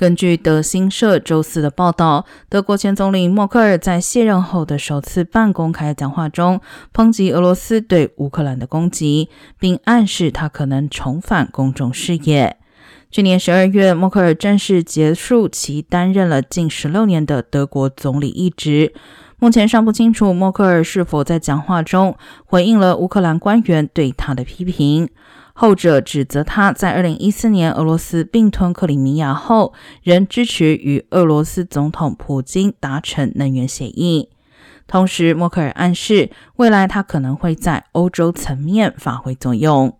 [0.00, 6.62] 根据德新社周四的报道，德国前总理默克尔在卸任后的首次半公开讲话中，
[6.94, 9.28] 抨击俄罗斯对乌克兰的攻击，
[9.58, 12.56] 并暗示他可能重返公众视野。
[13.10, 18.94] 去年十二月，默克尔正式结束其担任了近十六年的德国总理一职。
[19.40, 22.14] 目前尚不清楚默克尔是否在讲话中
[22.44, 25.08] 回应了乌克兰官员对他的批评。
[25.54, 29.72] 后者指责他在二零一四年俄罗斯并吞克里米亚后，
[30.02, 34.28] 仍支持与俄罗斯总统普京达成能源协议。
[34.86, 39.96] 同时，默克尔暗示未来他可能会在欧洲层面发挥作用。